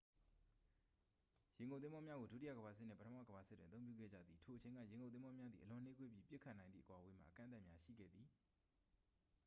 [1.59, 8.27] ရေငုပ်သင်္ဘောများကို ဒုတိယကမ္ဘာစစ်နှင့် ပထမကမ္ဘာစစ်တွင် အသုံးပြုခဲ့ကြသည် ထိုအချိန်က ရေငုပ်သင်္ဘောများသည် အလွန်နှေးကွေးပြီး ပစ်ခတ်နိုင်သည့် အကွာအဝေးမှာ အကန့်အသတ်များရှိခဲ့သည်